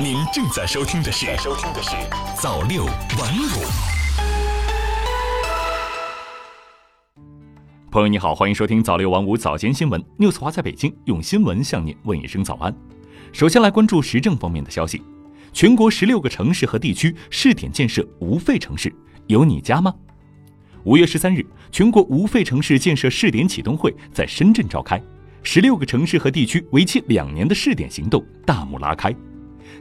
[0.00, 1.90] 您正在收听的是《收听的是
[2.40, 3.64] 早六晚五》。
[7.90, 12.74] 朋友你好，欢迎收听早六晚五早间新闻，news 华在北京用新闻向您问一声早安。
[13.32, 15.02] 首先来关注时政方面的消息，
[15.52, 18.92] 全国十六个城市和地区试点建设无废城市，
[19.26, 19.94] 有你家吗？
[20.84, 25.00] 五月十三日，全国无废城市建设试点启动会在深圳召开。
[25.42, 29.14] 十六个城市和地区为期两年的试点行动大幕拉开。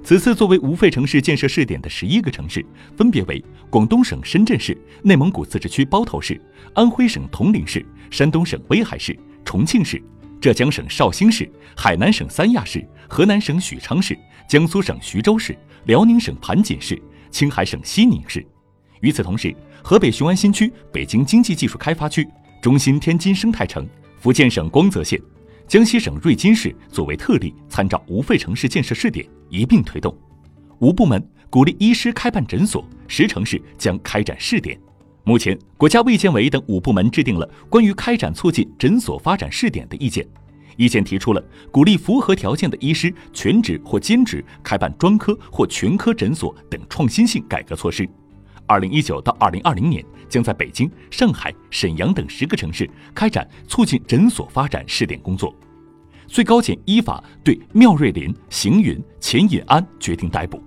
[0.04, 2.66] 此次作为无废城市建设试点的十一个城市，
[2.98, 6.40] 分别为广东省深圳市、内蒙古自治区包头市、
[6.74, 10.02] 安徽省铜陵市、山东省威海市、重庆市、
[10.42, 14.18] 浙江省绍兴市、海南省三亚市、河南省许昌市、
[14.50, 15.56] 江苏省徐州市、
[15.86, 17.00] 辽宁省盘锦市、
[17.30, 18.46] 青海省西宁市。
[19.02, 22.28] 与此同时，河北雄安新区、北京经济技术开发区、
[22.62, 25.22] 中心天津生态城、福建省光泽县。
[25.72, 30.14] 江西省瑞金市作为特例，参照无废城市建设试点一并推动。
[30.80, 34.78] 五部门鼓励医师开办诊所，十城市将开展试点。
[35.24, 40.28] 目前，国家卫健委等五部门制定了关于开展促进诊所发展试点的意见。
[40.76, 41.42] 意见提出了
[41.72, 48.06] 鼓励符合条件的医师全职或兼职开办专科或全科诊所等创新性改革措施。
[48.72, 55.54] 二零一九到二零二零年，将在北京、上海、沈阳等十个城市开展促进诊所发展试点工作。
[56.26, 60.64] 最高检依法对缪瑞林、邢云、钱引安决定逮捕。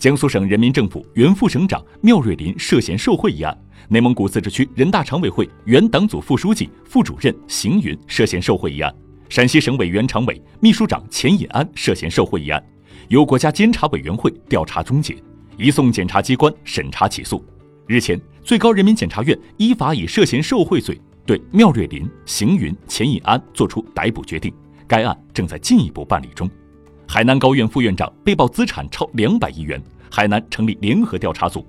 [0.00, 3.56] 江苏省人民政府原副省长缪瑞林涉嫌受贿一案，
[3.88, 8.92] 内蒙古自治区人大常委会原党组副书记、副主任邢云涉嫌受贿一案，
[9.28, 12.60] 陕西省委原常委、秘书长钱引安涉嫌受贿一案，
[13.10, 15.16] 由国家监察委员会调查终结。
[15.62, 17.44] 移送检察机关审查起诉。
[17.86, 24.52] 日前，最高人民检察院依法以涉嫌受贿罪对缪瑞林、邢云、钱引安作出逮捕决定，
[24.88, 26.50] 该案正在进一步办理中。
[27.06, 31.64] 海南高院副院长被曝资产超两百亿元，海南成立联合调查组。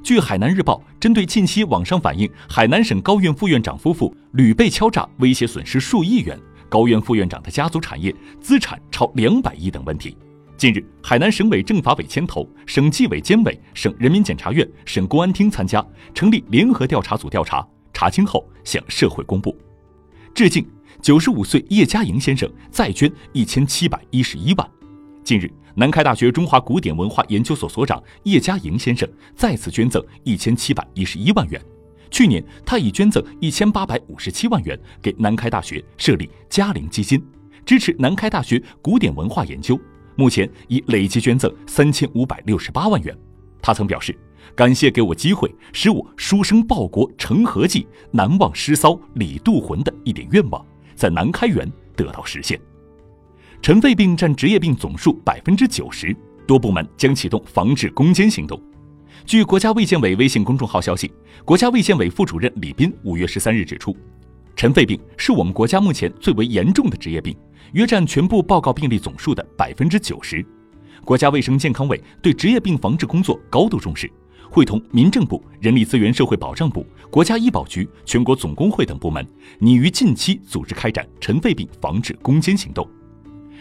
[0.00, 10.16] 据海南日报，针对近期网上反映海南省高院副院长夫妇屡被敲诈，威胁损失数亿元，高院副院长的家族产业资产超两百亿等问题。
[10.58, 19.56] 近日，海南省委政法委牵头，省纪委监委、省人民检察院、省公安厅参加，成立联合调查组调查，查清后向社会公布。
[20.34, 20.68] 致敬
[21.00, 24.68] 九十五岁叶嘉莹先生再捐一千七百一十一万。
[25.22, 31.62] 近日，南开大学中华古典文化研究所所长叶嘉莹先生再次捐赠一千七百一十一万元。
[32.10, 37.24] 去年，他已捐赠一千八百五十七万元给南开大学设立嘉陵基金，
[37.64, 39.80] 支持南开大学古典文化研究。
[40.18, 43.16] 目前已累计捐赠三千五百六十八万元。
[43.62, 44.12] 他曾表示
[44.52, 52.60] ：“感谢给我机会，使我书生报国成何计，难忘诗骚李杜魂的一点愿望，在南开园得到实现。”
[53.62, 56.12] 尘肺病占职业病总数百分之九十，
[56.48, 58.60] 多部门将启动防治攻坚行动。
[59.24, 61.12] 据国家卫健委微信公众号消息，
[61.44, 63.96] 国家卫健委副主任李斌五月十三日指出，
[64.58, 67.32] 尘肺病是我们国家目前最为严重的职业病。
[67.74, 70.44] 约占全部报告病例总数的百分之九十。
[71.04, 74.10] 国家卫生健康委对职业病防治工作高度重视，
[74.50, 79.24] 会同民政部、人力资源社会保障部、国家医保局、全国总工会等部门，
[79.60, 82.84] 拟于近期组织开展尘肺病防治攻坚行动。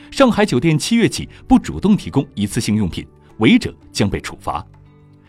[0.10, 3.06] 上海酒店七月起不主动提供一次性用品，
[3.38, 4.66] 违者将被处罚。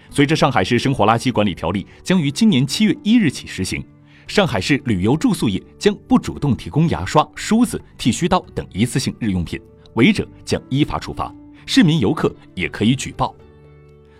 [0.08, 3.84] 随着上海市生活垃圾管理条例将于今年七月一日起实行。
[4.28, 9.58] 上海市旅游住宿业将不主动提供牙刷、梳子、剃须刀等一次性日用品，
[9.94, 11.34] 违者将依法处罚。
[11.64, 13.34] 市民游客也可以举报。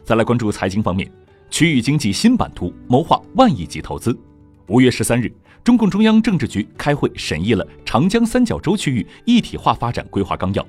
[0.03, 1.13] 再来关注财经方面，
[1.51, 4.19] 区域经济新版图谋划万亿级投资。
[4.69, 5.31] 五月十三日，
[5.63, 10.67] 中共中央政治局开会审议了长江三角洲区域一体化发展规划纲要。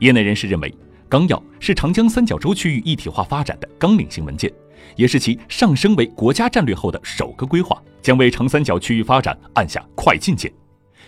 [0.00, 0.72] 业内人士认为，
[1.08, 4.52] 纲要是长江三角洲区域一体化发展的纲领性文件。
[4.96, 10.52] 也是其上升为国家战略后的首个规划，将为长三角区域发展按下快进键。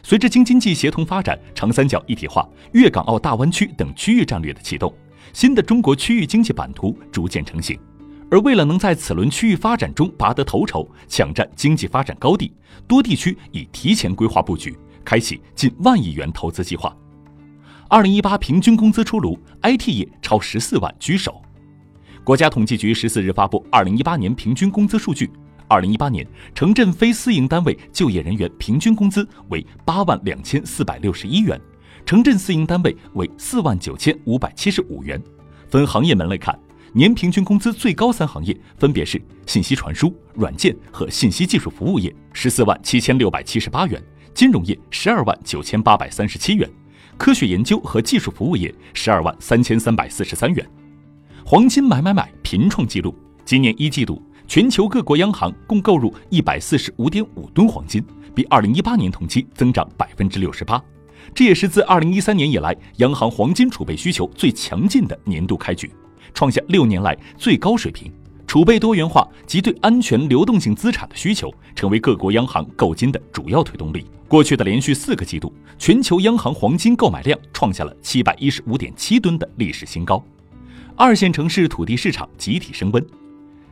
[0.02, 4.92] 随着京津冀协同发展、长三角一体化、粤港澳大湾区等区域战略的启动，
[5.32, 7.78] 新的中国区域经济版图逐渐成型。
[8.30, 12.52] 而为了能在此轮区域发展中拔得头筹、抢占经济发展高地，
[12.88, 16.94] 多地区已提前规划布局，开启近万亿元投资计划。
[17.88, 21.40] 二零一八平均工资出炉，IT 业超十四万居首。
[22.24, 25.30] 国家统计局十四日发布二零一八年平均工资数据，
[25.68, 31.60] 二零一八年城镇非私营单位就业人员平均工资为八万两千四百六十一元，
[32.06, 35.22] 城镇私营单位为四万九千五百七十五元。
[35.68, 36.58] 分行业门类看，
[36.94, 44.00] 年平均工资最高三行业分别是信息传输、软件和信息技术服务业，十四万七千六百七十八元；
[44.32, 46.66] 金融业十二万九千八百三十七元；
[47.18, 50.66] 科学研究和技术服务业十二万三千三百四十三元。
[51.46, 53.14] 黄金买买买频创纪录，
[53.44, 58.02] 今年一季度，全球各国央行共购入一百四十五点五吨黄金，
[58.34, 60.82] 比二零一八年同期增长百分之六十八。
[61.34, 65.92] 这也是自二零一三年以来，央行黄金储备需求最强劲的年度开局，
[66.32, 68.10] 创下六年来最高水平。
[68.46, 74.06] 储备多元化及对安全流动性资产的需求，成为各国央行购金的主要推动力。
[74.28, 80.24] 过去的连续四个季度，全球央行黄金购买量创下了七百一十五点七吨的历史新高。
[80.96, 83.04] 二线城市土地市场集体升温。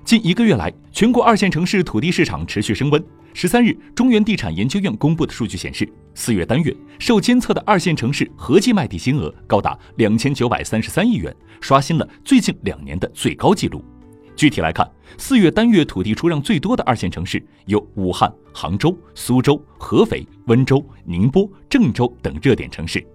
[0.05, 3.01] 近一个月来，全国二线城市土地市场持续升温。
[3.33, 13.85] 十三日，中原地产研究院公布的数据显示，四月单月受监测的二线城市合计卖地金额高达两千九百三十三亿元，刷新了最近两年的最高纪录。
[14.35, 23.07] 具体来看，四月单月土地出让最多的二线城市有武汉、杭州、苏州、合肥、温州、宁波、郑州等热点城市。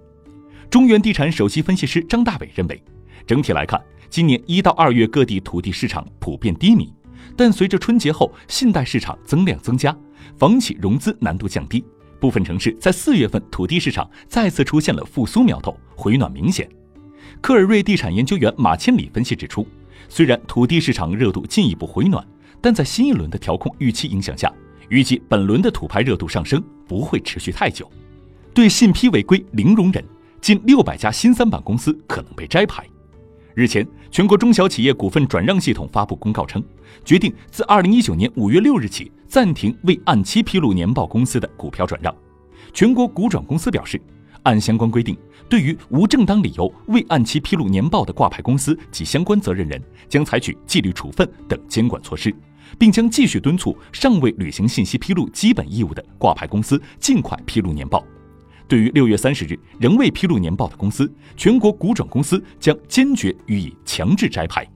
[0.69, 2.81] 中原地产首席分析师张大伟认为，
[3.27, 3.79] 整体来看，
[4.09, 6.91] 今年一到二月各地土地市场普遍低迷，
[7.35, 9.95] 但随着春节后信贷市场增量增加，
[10.37, 11.83] 房企融资难度降低，
[12.19, 16.67] 部分城市在四月份土地市场再次出现了复苏苗头，回暖明显。
[17.41, 19.67] 科尔瑞地产研究员马千里分析指出。
[20.09, 22.25] 虽然土地市场热度进一步回暖，
[22.61, 24.49] 但在新一轮的调控预期影响下，
[24.87, 27.91] 预计本轮的土拍热度上升不会持续太久。
[28.53, 30.01] 对信批违规零容忍，
[30.39, 32.87] 近六百家新三板公司可能被摘牌。
[33.57, 36.63] 日前，全国中小企业股份转让系统发布公告称，
[37.03, 42.15] 决定自二零一九年五月六日起暂停未按期披露年报公司的股票转让。
[42.71, 43.99] 全国股转公司表示。
[44.43, 45.17] 按相关规定，
[45.49, 52.33] 对于无正当理由未按期披露年报的挂牌公司及相关责任人，将采取纪律处分等监管措施，
[52.77, 58.05] 并将继续敦促尚未履行信息披露基本义务的挂牌公司尽快披露年报。
[58.67, 64.67] 对于六月三十日仍未披露年报的公司，全国股转公司将坚决予以强制摘牌。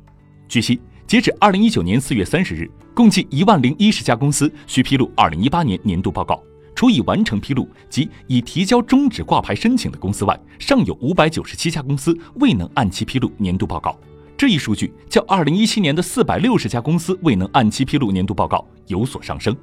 [0.47, 6.41] 据悉，截止二零一九年四月三十日，共计一万零一十家公司需披露二零一八年年度报告。
[6.73, 13.99] 除已完成披露及已提交终止挂牌申请的公司外，尚有五百九十七家公司未能按期披露年度报告。
[14.35, 19.55] 这一数据较二零一七年的四百六十家公司未能按期披露年度报告有所上升。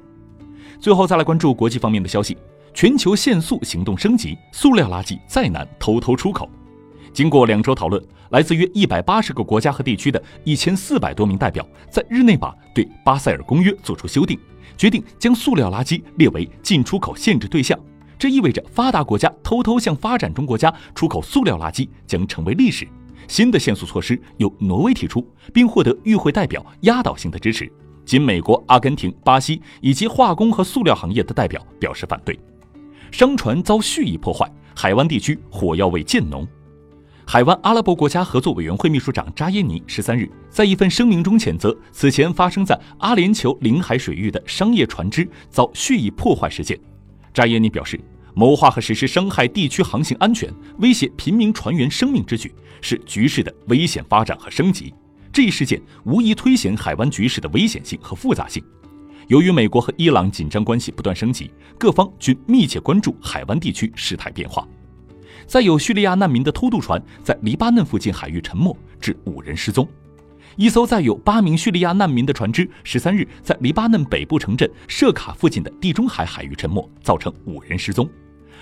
[0.79, 2.37] 最后再来关注国际方面的消息：
[2.73, 6.49] 全球限塑行动升级，塑料垃圾再难偷偷出口。
[7.11, 14.39] 经过两周讨论，来自约一百八十个国家和地区的一千四百多名代表在日内瓦对巴塞尔公约作出修订。
[14.77, 17.77] 决定将塑料垃圾列为进出口限制对象，
[18.17, 22.87] 这意味着发达国家偷偷向发展中国家出口塑料垃圾将成为历史。
[23.27, 27.69] 新的限塑措施由挪威提出，并获得与会代表压倒性的支持，
[28.05, 32.39] 仅美国、阿根廷、巴西以及化工和塑料行业的代表表示反对。
[33.11, 36.47] 商船遭蓄意破坏，海湾地区火药味渐浓。
[37.25, 46.79] 海湾阿拉伯国家合作委员会秘书长扎耶尼十三日在一份声明中谴责此前发生在阿联酋领海水域的商业船只遭蓄意破坏事件。
[47.31, 47.99] 扎耶尼表示，
[48.33, 52.51] 谋划和实施伤害地区航行安全、威胁平民船员生命之举
[52.81, 54.91] 是局势的危险发展和升级。
[55.31, 58.63] 这一事件无疑凸显海湾局势的危险性和复杂性。
[59.29, 64.67] 由于美国和伊朗紧张关系不断升级，各方均密切关注海湾地区事态变化。
[65.45, 69.87] 载有叙利亚难民的偷渡船在黎巴嫩附近海域沉没，致五人失踪。
[70.55, 78.09] 一艘载有八名叙利亚难民的船只十三日在黎巴嫩北部城镇舍卡附近的地中海海域沉没，造成五人失踪。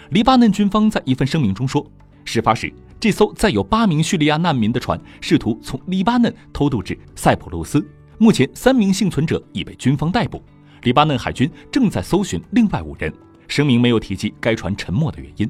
[0.10, 1.90] 黎巴嫩军方在一份声明中说，
[2.26, 10.44] 事发时这艘载有八名叙利亚难民的船试图从黎巴嫩偷渡至塞浦路斯，目前三名幸存者已被军方逮捕，
[10.84, 13.14] 黎巴嫩海军正在搜寻另外五人。
[13.48, 15.50] 声明没有提及该船沉没的原因。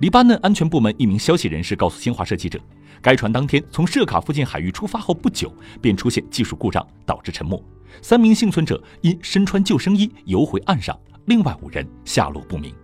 [0.00, 2.58] 黎巴嫩安全部门一名消息人士告诉新华社记者，
[3.02, 7.62] 该船当天从设卡附近海域出发后不久，便出现技术故障，导致沉没。
[8.00, 12.74] 三名幸存者因身穿救生衣游回岸上，另外五人下落不明。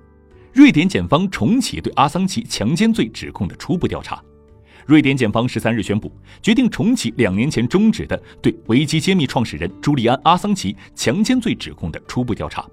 [0.52, 4.22] 瑞典检方重启对阿桑奇强奸罪指控的初步调查。
[4.86, 6.10] 瑞典检方十三日宣布，
[6.42, 12.66] 决定重启两年前终止的对维基揭秘创始人朱利安·阿桑奇强奸罪指控的初步调查。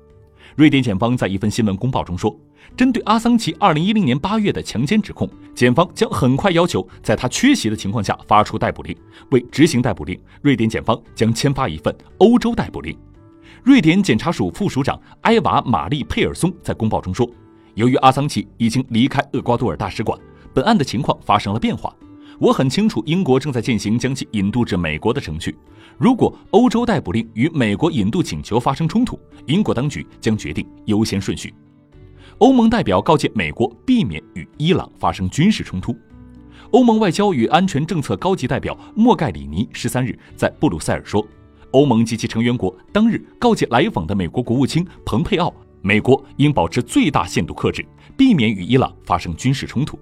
[0.55, 2.35] 瑞典检方在一份新闻公报中说，
[2.75, 8.95] 针对阿桑奇2010年8月的强奸指控，检方将很快要求在他缺席的情况下发出逮捕令。
[9.29, 12.97] 为执行逮捕令，瑞典检方将签发一份欧洲逮捕令。
[13.63, 17.29] 瑞典检察署副署长埃瓦·玛丽·佩尔松在公报中说，
[17.75, 20.19] 由于阿桑奇已经离开厄瓜多尔大使馆，
[20.59, 21.95] 本案的情况发生了变化。
[22.37, 25.57] 我很清楚，英国正在进行将其引渡至美国的程序。
[25.97, 31.53] 如果欧洲逮捕令与美国引渡请求发生冲突，英国当局将决定优先顺序。
[32.39, 35.95] 欧盟代表告诫美国避免与伊朗发生军事冲突。
[36.71, 41.25] 欧盟外交与安全政策高级代表莫盖里尼十三日在布鲁塞尔说，
[41.71, 47.85] 欧盟及其成员国当日告诫来访的美国国务卿蓬佩奥，美国应保持最大限度克制，
[48.17, 49.97] 避免与伊朗发生军事冲突。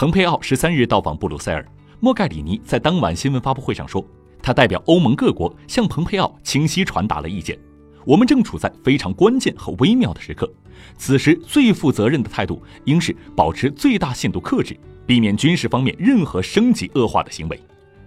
[0.00, 1.62] 蓬佩奥十三日到访布鲁塞尔，
[2.00, 4.02] 莫盖里尼在当晚新闻发布会上说，
[4.42, 7.58] 他代表欧盟各国向蓬佩奥清晰传达了意见。
[8.06, 10.50] 我们正处在非常关键和微妙的时刻，
[10.96, 17.60] 此时最负责任的态度应是保持最大限度克制，避免军事方面任何升级恶化的行为。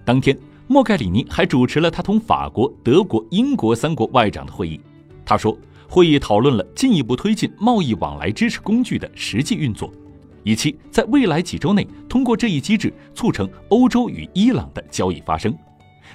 [0.03, 0.35] 当天，
[0.65, 4.81] 莫盖里尼还主持了他同法国、德国、英国三国外长的会议。
[5.23, 5.55] 他说，
[5.87, 9.93] 会议讨论了进一步推进贸易往来支持工具的实际运作，
[10.43, 15.55] 以期在未来几周内通过这一机制促成欧洲与伊朗的交易发生。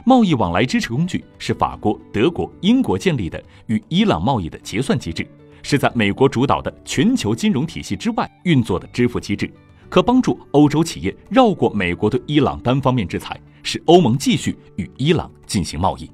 [0.05, 5.27] 贸易往来支持工具是法国、德国、英国建立的与伊朗贸易的结算机制，
[5.63, 9.51] 是在美国主导的全球金融体系之外运作的支付机制，
[9.89, 16.09] 可帮助欧洲企业绕过美国对伊朗单方面制裁，使欧盟继续与伊朗进行贸易。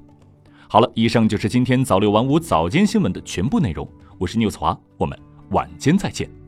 [0.67, 3.87] 好了，以上就是今天早六晚五早间新闻的全部内容。
[4.17, 5.17] 我是 News 华，我们
[5.51, 6.44] 晚间再见。